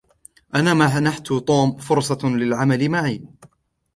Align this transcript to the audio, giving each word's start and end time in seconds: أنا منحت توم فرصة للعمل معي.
أنا 0.55 0.73
منحت 0.73 1.27
توم 1.33 1.77
فرصة 1.77 2.17
للعمل 2.23 2.89
معي. 2.89 3.21